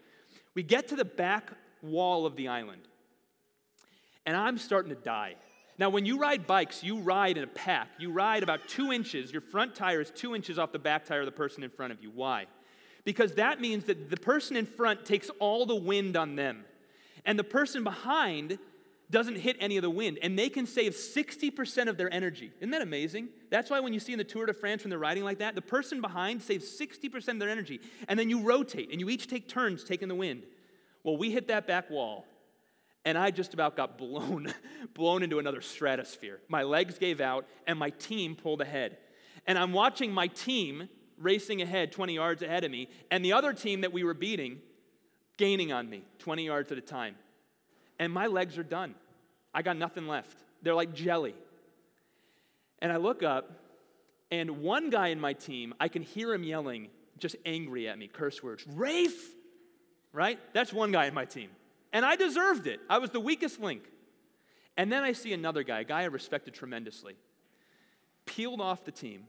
[0.55, 1.51] We get to the back
[1.83, 2.81] wall of the island.
[4.25, 5.35] And I'm starting to die.
[5.77, 7.89] Now, when you ride bikes, you ride in a pack.
[7.97, 11.21] You ride about two inches, your front tire is two inches off the back tire
[11.21, 12.11] of the person in front of you.
[12.11, 12.45] Why?
[13.05, 16.63] Because that means that the person in front takes all the wind on them,
[17.25, 18.59] and the person behind
[19.09, 22.51] doesn't hit any of the wind, and they can save 60% of their energy.
[22.59, 23.29] Isn't that amazing?
[23.49, 25.53] That's why when you see in the Tour de France when they're riding like that,
[25.55, 29.27] the person behind saves 60% of their energy, and then you rotate, and you each
[29.27, 30.43] take turns taking the wind.
[31.03, 32.25] Well, we hit that back wall,
[33.05, 34.53] and I just about got blown,
[34.93, 36.39] blown into another stratosphere.
[36.47, 38.97] My legs gave out, and my team pulled ahead.
[39.45, 40.87] And I'm watching my team
[41.17, 44.61] racing ahead 20 yards ahead of me, and the other team that we were beating
[45.37, 47.15] gaining on me 20 yards at a time.
[47.99, 48.95] And my legs are done.
[49.53, 50.37] I got nothing left.
[50.61, 51.35] They're like jelly.
[52.79, 53.51] And I look up,
[54.31, 58.07] and one guy in my team, I can hear him yelling, just angry at me,
[58.07, 59.31] curse words, Rafe!
[60.13, 60.39] Right?
[60.53, 61.49] That's one guy in my team.
[61.91, 62.79] And I deserved it.
[62.89, 63.83] I was the weakest link.
[64.77, 67.15] And then I see another guy, a guy I respected tremendously,
[68.25, 69.25] peeled off the team,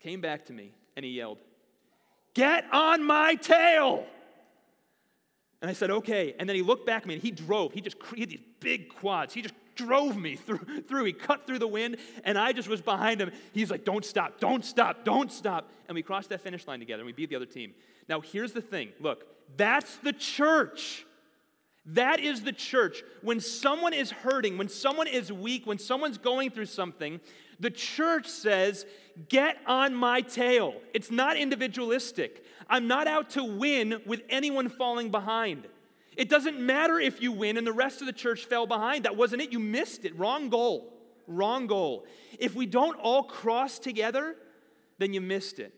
[0.00, 1.38] came back to me, and he yelled,
[2.34, 4.06] Get on my tail!
[5.60, 6.34] And I said, okay.
[6.38, 7.72] And then he looked back at me and he drove.
[7.72, 9.34] He just had these big quads.
[9.34, 11.04] He just drove me through, through.
[11.04, 13.30] He cut through the wind, and I just was behind him.
[13.52, 15.70] He's like, don't stop, don't stop, don't stop.
[15.88, 17.74] And we crossed that finish line together and we beat the other team.
[18.08, 19.24] Now, here's the thing look,
[19.56, 21.04] that's the church.
[21.86, 23.02] That is the church.
[23.22, 27.20] When someone is hurting, when someone is weak, when someone's going through something,
[27.58, 28.86] the church says,
[29.28, 30.74] Get on my tail.
[30.94, 32.44] It's not individualistic.
[32.68, 35.66] I'm not out to win with anyone falling behind.
[36.20, 39.06] It doesn't matter if you win and the rest of the church fell behind.
[39.06, 39.52] That wasn't it.
[39.52, 40.14] You missed it.
[40.18, 40.92] Wrong goal.
[41.26, 42.04] Wrong goal.
[42.38, 44.36] If we don't all cross together,
[44.98, 45.72] then you missed it.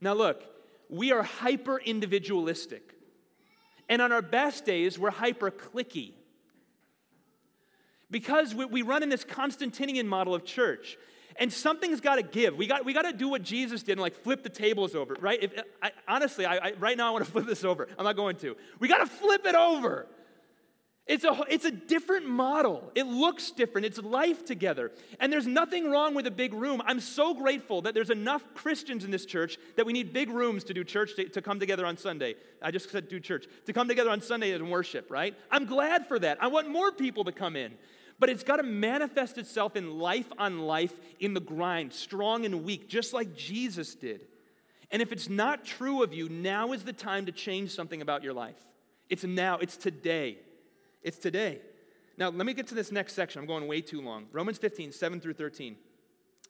[0.00, 0.44] Now, look,
[0.88, 2.94] we are hyper individualistic.
[3.88, 6.12] And on our best days, we're hyper cliquey.
[8.08, 10.96] Because we run in this Constantinian model of church.
[11.36, 12.56] And something's got to give.
[12.56, 15.16] We got, we got to do what Jesus did and like flip the tables over,
[15.20, 15.42] right?
[15.42, 17.88] If, I, honestly, I, I, right now I want to flip this over.
[17.98, 18.56] I'm not going to.
[18.78, 20.06] We got to flip it over.
[21.10, 22.92] It's a, it's a different model.
[22.94, 23.84] It looks different.
[23.84, 24.92] It's life together.
[25.18, 26.80] And there's nothing wrong with a big room.
[26.86, 30.62] I'm so grateful that there's enough Christians in this church that we need big rooms
[30.64, 32.36] to do church, to, to come together on Sunday.
[32.62, 35.34] I just said do church, to come together on Sunday and worship, right?
[35.50, 36.40] I'm glad for that.
[36.40, 37.74] I want more people to come in.
[38.20, 42.64] But it's got to manifest itself in life on life in the grind, strong and
[42.64, 44.26] weak, just like Jesus did.
[44.90, 48.22] And if it's not true of you, now is the time to change something about
[48.22, 48.56] your life.
[49.08, 50.38] It's now, it's today.
[51.02, 51.60] It's today.
[52.18, 53.40] Now, let me get to this next section.
[53.40, 54.26] I'm going way too long.
[54.32, 55.76] Romans 15, 7 through 13.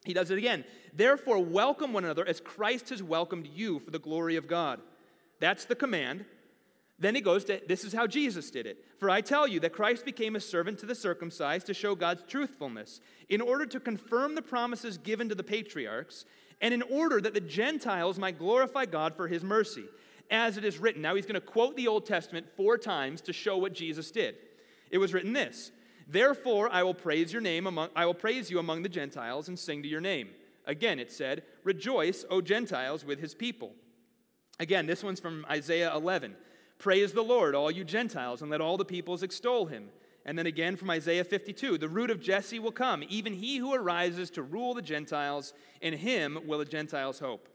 [0.05, 0.65] He does it again.
[0.93, 4.81] Therefore, welcome one another as Christ has welcomed you for the glory of God.
[5.39, 6.25] That's the command.
[7.01, 8.85] Then he goes to this is how Jesus did it.
[8.99, 12.23] For I tell you that Christ became a servant to the circumcised to show God's
[12.29, 16.27] truthfulness, in order to confirm the promises given to the patriarchs,
[16.61, 19.87] and in order that the Gentiles might glorify God for his mercy,
[20.31, 21.01] as it is written.
[21.01, 24.37] Now he's going to quote the Old Testament four times to show what Jesus did.
[24.91, 25.73] It was written this
[26.07, 29.59] Therefore I will praise your name among I will praise you among the Gentiles and
[29.59, 30.29] sing to your name.
[30.67, 33.73] Again it said, Rejoice, O Gentiles, with his people.
[34.59, 36.37] Again, this one's from Isaiah 11.
[36.81, 39.91] Praise the Lord, all you Gentiles, and let all the peoples extol him.
[40.25, 43.75] And then again from Isaiah 52 The root of Jesse will come, even he who
[43.75, 45.53] arises to rule the Gentiles.
[45.83, 47.51] In him will the Gentiles hope.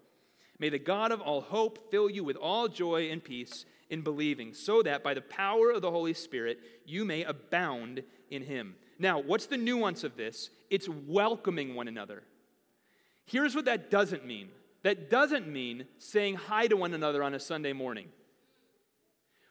[0.60, 4.54] May the God of all hope fill you with all joy and peace in believing,
[4.54, 8.76] so that by the power of the Holy Spirit you may abound in him.
[9.00, 10.52] Now, what's the nuance of this?
[10.70, 12.22] It's welcoming one another.
[13.26, 14.50] Here's what that doesn't mean
[14.84, 18.10] that doesn't mean saying hi to one another on a Sunday morning.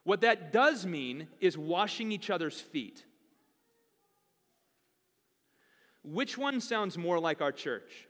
[0.05, 3.05] What that does mean is washing each other's feet.
[6.03, 8.07] Which one sounds more like our church?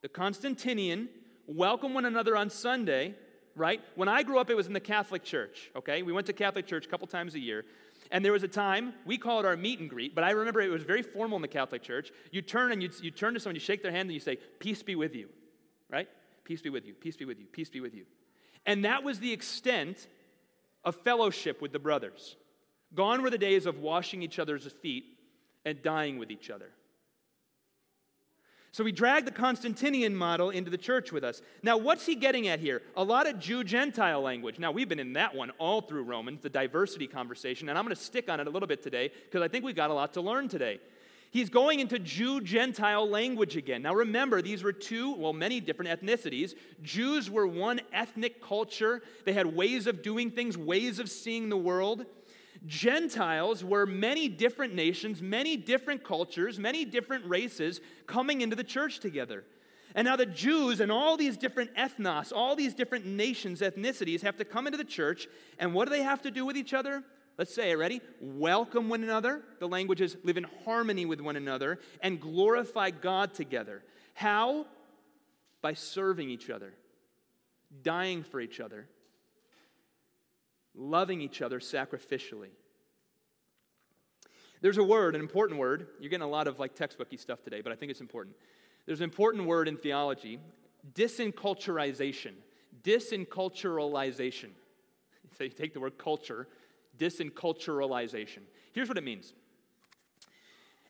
[0.00, 1.08] The Constantinian,
[1.46, 3.14] welcome one another on Sunday,
[3.54, 3.82] right?
[3.94, 6.02] When I grew up, it was in the Catholic Church, okay?
[6.02, 7.66] We went to Catholic Church a couple times a year.
[8.10, 10.60] And there was a time, we call it our meet and greet, but I remember
[10.60, 12.10] it was very formal in the Catholic Church.
[12.30, 14.36] You turn and you, you turn to someone, you shake their hand, and you say,
[14.58, 15.28] Peace be with you,
[15.90, 16.08] right?
[16.44, 18.04] Peace be with you, peace be with you, peace be with you.
[18.66, 20.08] And that was the extent
[20.84, 22.36] of fellowship with the brothers.
[22.94, 25.04] Gone were the days of washing each other's feet
[25.64, 26.70] and dying with each other.
[28.72, 31.42] So we drag the Constantinian model into the church with us.
[31.62, 32.80] Now, what's he getting at here?
[32.96, 34.58] A lot of Jew Gentile language.
[34.58, 37.94] Now, we've been in that one all through Romans, the diversity conversation, and I'm going
[37.94, 40.14] to stick on it a little bit today because I think we've got a lot
[40.14, 40.80] to learn today.
[41.32, 43.80] He's going into Jew Gentile language again.
[43.80, 46.54] Now remember, these were two, well, many different ethnicities.
[46.82, 51.56] Jews were one ethnic culture, they had ways of doing things, ways of seeing the
[51.56, 52.04] world.
[52.66, 59.00] Gentiles were many different nations, many different cultures, many different races coming into the church
[59.00, 59.42] together.
[59.94, 64.36] And now the Jews and all these different ethnos, all these different nations, ethnicities have
[64.36, 65.28] to come into the church.
[65.58, 67.02] And what do they have to do with each other?
[67.38, 68.00] Let's say it, ready?
[68.20, 69.42] Welcome one another.
[69.58, 73.82] The language is live in harmony with one another and glorify God together.
[74.14, 74.66] How?
[75.62, 76.74] By serving each other,
[77.82, 78.86] dying for each other,
[80.74, 82.50] loving each other sacrificially.
[84.60, 85.88] There's a word, an important word.
[86.00, 88.36] You're getting a lot of like textbooky stuff today, but I think it's important.
[88.86, 90.38] There's an important word in theology
[90.94, 92.34] disenculturization.
[92.82, 94.50] Disenculturalization.
[95.38, 96.46] So you take the word culture,
[96.98, 98.40] disenculturalization.
[98.72, 99.32] Here's what it means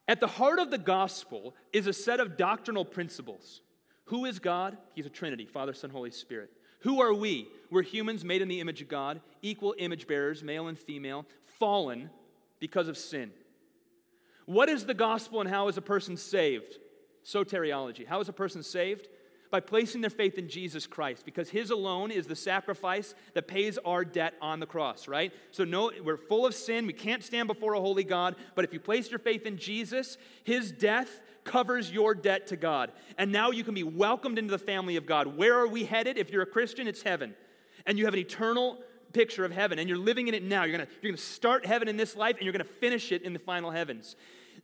[0.08, 3.62] At the heart of the gospel is a set of doctrinal principles.
[4.06, 4.76] Who is God?
[4.94, 6.50] He's a Trinity Father, Son, Holy Spirit.
[6.80, 7.48] Who are we?
[7.70, 11.26] We're humans made in the image of God, equal image bearers, male and female,
[11.58, 12.10] fallen
[12.58, 13.30] because of sin.
[14.46, 16.78] What is the gospel and how is a person saved?
[17.24, 18.06] Soteriology.
[18.06, 19.06] How is a person saved?
[19.52, 23.78] By placing their faith in Jesus Christ, because His alone is the sacrifice that pays
[23.84, 25.30] our debt on the cross, right?
[25.50, 26.86] So, no, we're full of sin.
[26.86, 28.34] We can't stand before a holy God.
[28.54, 32.92] But if you place your faith in Jesus, His death covers your debt to God.
[33.18, 35.36] And now you can be welcomed into the family of God.
[35.36, 36.16] Where are we headed?
[36.16, 37.34] If you're a Christian, it's heaven.
[37.84, 38.78] And you have an eternal
[39.12, 40.64] picture of heaven, and you're living in it now.
[40.64, 43.34] You're gonna, you're gonna start heaven in this life, and you're gonna finish it in
[43.34, 44.16] the final heavens.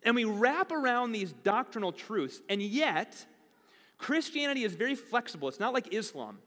[0.03, 3.27] And we wrap around these doctrinal truths, and yet,
[3.99, 5.49] Christianity is very flexible.
[5.49, 6.39] It's not like Islam.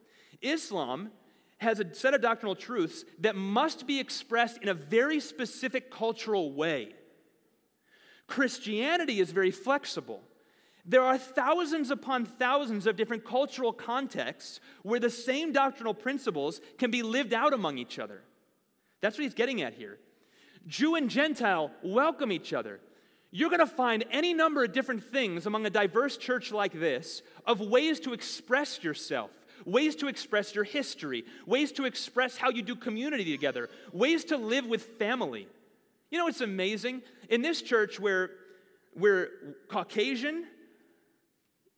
[0.41, 1.11] Islam
[1.57, 6.51] has a set of doctrinal truths that must be expressed in a very specific cultural
[6.53, 6.93] way.
[8.25, 10.21] Christianity is very flexible.
[10.85, 16.89] There are thousands upon thousands of different cultural contexts where the same doctrinal principles can
[16.89, 18.21] be lived out among each other.
[19.01, 19.99] That's what he's getting at here.
[20.65, 22.79] Jew and Gentile welcome each other.
[23.31, 27.21] You're going to find any number of different things among a diverse church like this
[27.45, 29.31] of ways to express yourself,
[29.65, 34.37] ways to express your history, ways to express how you do community together, ways to
[34.37, 35.47] live with family.
[36.09, 37.03] You know, it's amazing.
[37.29, 38.31] In this church where
[38.95, 40.45] we're Caucasian,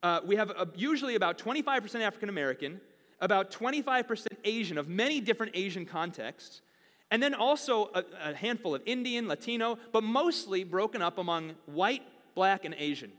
[0.01, 2.81] uh, we have a, usually about 25% African American,
[3.21, 6.61] about 25% Asian of many different Asian contexts,
[7.13, 12.01] and then also a, a handful of Indian, Latino, but mostly broken up among white,
[12.33, 13.11] black, and Asian.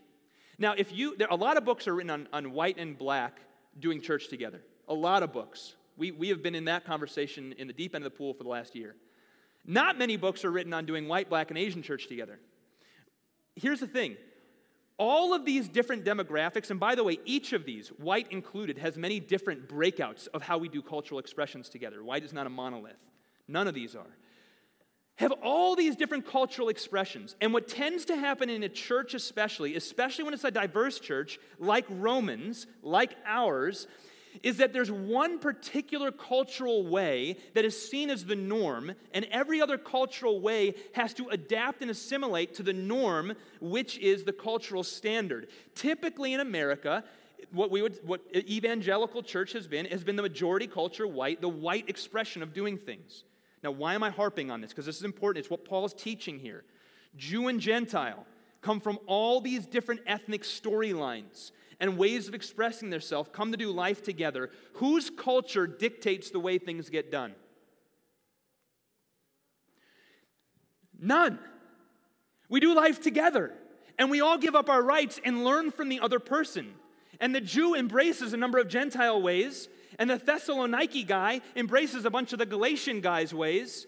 [0.59, 3.39] Now, if you, there, a lot of books are written on, on white and black
[3.79, 4.63] doing church together.
[4.89, 5.77] A lot of books.
[5.97, 8.43] We, we have been in that conversation in the deep end of the pool for
[8.43, 8.97] the last year.
[9.65, 12.41] Not many books are written on doing white, black, and Asian church together.
[13.55, 14.17] Here's the thing
[14.99, 18.97] all of these different demographics, and by the way, each of these, white included, has
[18.97, 22.03] many different breakouts of how we do cultural expressions together.
[22.03, 22.97] White is not a monolith.
[23.49, 24.17] None of these are.
[25.17, 27.37] Have all these different cultural expressions.
[27.41, 31.39] And what tends to happen in a church, especially, especially when it's a diverse church
[31.59, 33.87] like Romans, like ours,
[34.43, 39.61] is that there's one particular cultural way that is seen as the norm, and every
[39.61, 44.83] other cultural way has to adapt and assimilate to the norm, which is the cultural
[44.83, 45.49] standard.
[45.77, 47.05] Typically in America,
[47.53, 51.49] what we would what evangelical church has been has been the majority culture white, the
[51.49, 53.23] white expression of doing things.
[53.65, 54.71] Now, why am I harping on this?
[54.71, 55.43] Because this is important.
[55.43, 56.65] It's what Paul is teaching here.
[57.17, 58.27] Jew and Gentile
[58.61, 61.51] come from all these different ethnic storylines
[61.81, 64.51] and ways of expressing themselves, come to do life together.
[64.75, 67.35] Whose culture dictates the way things get done?
[71.01, 71.39] None.
[72.51, 73.53] We do life together,
[73.99, 76.75] and we all give up our rights and learn from the other person.
[77.19, 82.11] And the Jew embraces a number of Gentile ways, and the Thessaloniki guy embraces a
[82.11, 83.87] bunch of the Galatian guys' ways.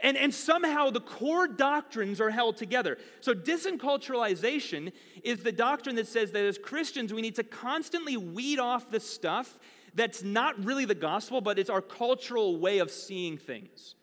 [0.00, 2.98] And, and somehow the core doctrines are held together.
[3.20, 8.58] So, disenculturalization is the doctrine that says that as Christians, we need to constantly weed
[8.58, 9.58] off the stuff
[9.94, 13.94] that's not really the gospel, but it's our cultural way of seeing things.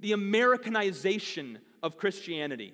[0.00, 2.72] The Americanization of Christianity.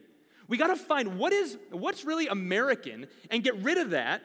[0.48, 4.22] We got to find what is what's really American and get rid of that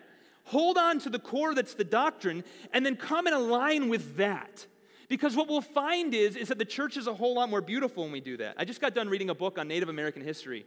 [0.47, 2.43] hold on to the core that's the doctrine,
[2.73, 4.65] and then come and align with that.
[5.09, 8.03] Because what we'll find is, is that the church is a whole lot more beautiful
[8.03, 8.55] when we do that.
[8.57, 10.65] I just got done reading a book on Native American history.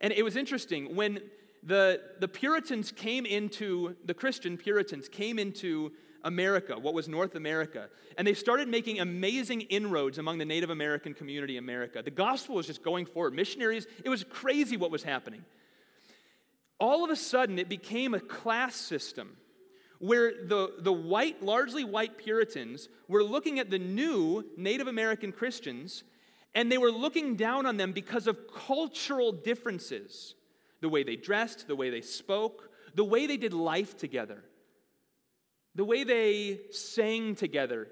[0.00, 0.96] And it was interesting.
[0.96, 1.20] When
[1.62, 5.92] the, the Puritans came into, the Christian Puritans came into
[6.24, 11.14] America, what was North America, and they started making amazing inroads among the Native American
[11.14, 12.02] community in America.
[12.02, 13.34] The gospel was just going forward.
[13.34, 15.44] Missionaries, it was crazy what was happening
[16.78, 19.36] all of a sudden it became a class system
[19.98, 26.04] where the, the white, largely white Puritans were looking at the new Native American Christians
[26.56, 30.34] And they were looking down on them because of cultural differences
[30.80, 34.42] the way they dressed, the way they spoke, the way they did life together,
[35.74, 37.88] the way they sang together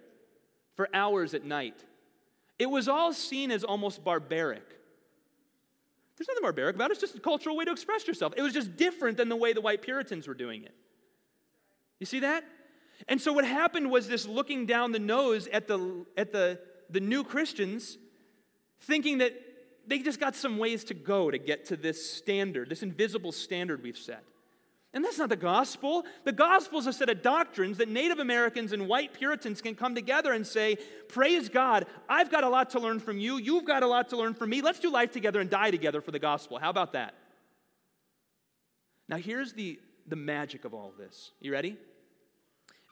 [0.76, 1.84] for hours at night.
[2.58, 4.64] It was all seen as almost barbaric.
[6.16, 8.34] There's nothing barbaric about it, it's just a cultural way to express yourself.
[8.36, 10.74] It was just different than the way the white Puritans were doing it.
[11.98, 12.44] You see that?
[13.08, 16.60] And so what happened was this looking down the nose at the, at the,
[16.90, 17.98] the new Christians,
[18.80, 19.32] thinking that
[19.86, 23.82] they just got some ways to go to get to this standard, this invisible standard
[23.82, 24.24] we've set.
[24.94, 26.06] And that's not the gospel.
[26.22, 29.92] The gospel is a set of doctrines that Native Americans and white Puritans can come
[29.96, 30.76] together and say,
[31.08, 33.36] Praise God, I've got a lot to learn from you.
[33.36, 34.62] You've got a lot to learn from me.
[34.62, 36.60] Let's do life together and die together for the gospel.
[36.60, 37.14] How about that?
[39.08, 41.32] Now, here's the, the magic of all of this.
[41.40, 41.76] You ready?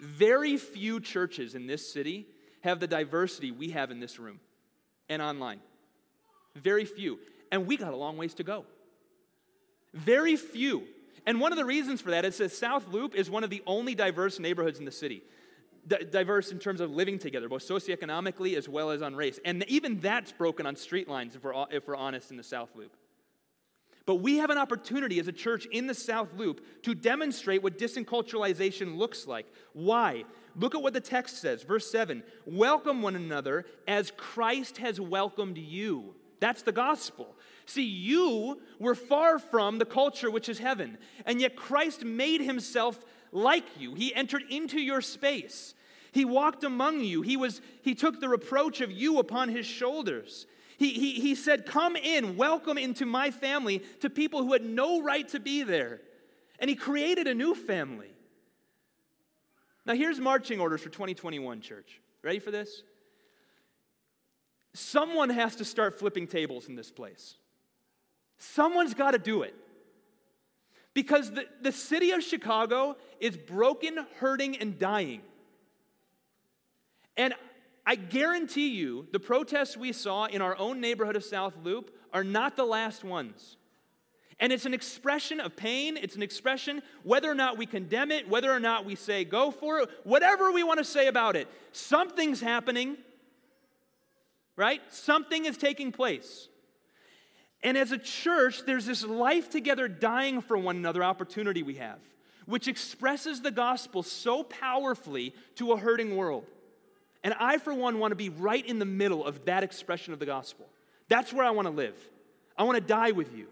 [0.01, 2.27] Very few churches in this city
[2.63, 4.41] have the diversity we have in this room
[5.09, 5.61] and online.
[6.57, 7.21] Very few.
[7.53, 8.65] And we got a long ways to go.
[9.95, 10.83] Very few.
[11.27, 13.63] And one of the reasons for that is that South Loop is one of the
[13.67, 15.23] only diverse neighborhoods in the city.
[15.87, 19.39] D- diverse in terms of living together, both socioeconomically as well as on race.
[19.45, 22.71] And even that's broken on street lines, if we're, if we're honest, in the South
[22.75, 22.97] Loop.
[24.05, 27.79] But we have an opportunity as a church in the South Loop to demonstrate what
[27.79, 29.47] disenculturalization looks like.
[29.75, 30.25] Why?
[30.57, 31.63] Look at what the text says.
[31.63, 36.15] Verse 7 Welcome one another as Christ has welcomed you.
[36.41, 37.37] That's the gospel.
[37.67, 43.05] See, you were far from the culture which is heaven, and yet Christ made himself
[43.31, 43.95] like you.
[43.95, 45.75] He entered into your space.
[46.13, 47.23] He walked among you.
[47.23, 50.47] He, was, he took the reproach of you upon his shoulders.
[50.77, 55.03] He, he, he said, Come in, welcome into my family to people who had no
[55.03, 56.01] right to be there.
[56.59, 58.11] And he created a new family.
[59.87, 62.01] Now, here's marching orders for 2021, church.
[62.23, 62.83] Ready for this?
[64.75, 67.37] Someone has to start flipping tables in this place.
[68.43, 69.55] Someone's got to do it.
[70.95, 75.23] Because the, the city of Chicago is broken, hurting, and dying.
[77.17, 77.35] And
[77.87, 82.25] I guarantee you, the protests we saw in our own neighborhood of South Loop are
[82.25, 83.57] not the last ones.
[84.41, 85.97] And it's an expression of pain.
[85.97, 89.53] It's an expression, whether or not we condemn it, whether or not we say go
[89.53, 92.97] for it, whatever we want to say about it, something's happening,
[94.57, 94.81] right?
[94.93, 96.49] Something is taking place.
[97.63, 101.99] And as a church, there's this life together, dying for one another opportunity we have,
[102.47, 106.45] which expresses the gospel so powerfully to a hurting world.
[107.25, 110.19] And I, for one, want to be right in the middle of that expression of
[110.19, 110.67] the gospel.
[111.09, 111.95] That's where I want to live.
[112.57, 113.47] I want to die with you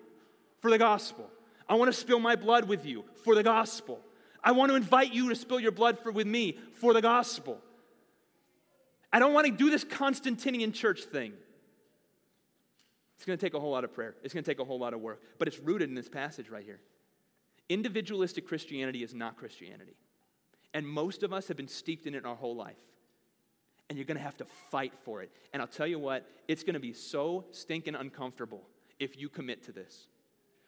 [0.61, 1.31] for the gospel.
[1.69, 4.01] I want to spill my blood with you for the gospel.
[4.43, 7.59] I want to invite you to spill your blood for, with me for the gospel.
[9.13, 11.33] I don't want to do this Constantinian church thing.
[13.21, 14.15] It's going to take a whole lot of prayer.
[14.25, 15.21] It's going to take a whole lot of work.
[15.39, 16.81] But it's rooted in this passage right here.
[17.69, 19.93] Individualistic Christianity is not Christianity.
[20.73, 22.81] And most of us have been steeped in it our whole life
[23.91, 25.31] and you're going to have to fight for it.
[25.53, 28.63] And I'll tell you what, it's going to be so stinking uncomfortable
[28.99, 30.07] if you commit to this.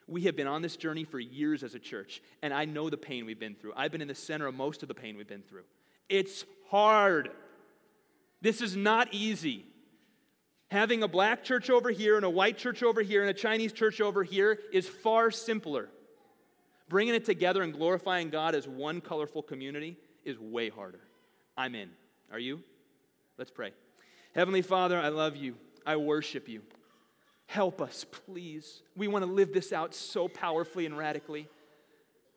[0.09, 2.97] We have been on this journey for years as a church, and I know the
[2.97, 3.73] pain we've been through.
[3.77, 5.63] I've been in the center of most of the pain we've been through.
[6.09, 7.31] It's hard.
[8.43, 9.67] This is not easy.
[10.73, 13.75] Having a black church over here and a white church over here and a Chinese
[13.75, 15.91] church over here is far simpler.
[16.89, 21.01] Bringing it together and glorifying God as one colorful community is way harder.
[21.59, 21.91] I'm in.
[22.33, 22.63] Are you?
[23.37, 23.73] Let's pray.
[24.35, 25.57] Heavenly Father, I love you.
[25.85, 26.63] I worship you.
[27.45, 28.81] Help us, please.
[28.97, 31.51] We want to live this out so powerfully and radically.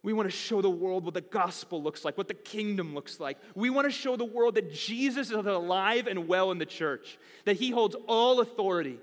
[0.06, 3.20] We want to show the world what the gospel looks like, what the kingdom looks
[3.20, 3.40] like.
[3.56, 7.18] We want to show the world that Jesus is alive and well in the church,
[7.46, 9.00] that he holds all authority.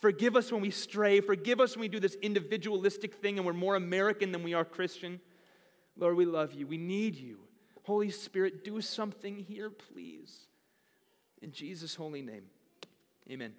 [0.00, 1.20] Forgive us when we stray.
[1.20, 4.64] Forgive us when we do this individualistic thing and we're more American than we are
[4.64, 5.20] Christian.
[5.98, 6.66] Lord, we love you.
[6.66, 7.40] We need you.
[7.82, 10.46] Holy Spirit, do something here, please.
[11.42, 12.44] In Jesus' holy name,
[13.30, 13.52] amen.